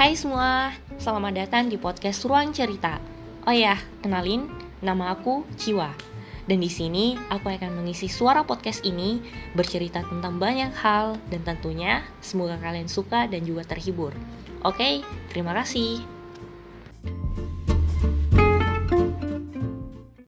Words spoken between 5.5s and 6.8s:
Ciwa. Dan di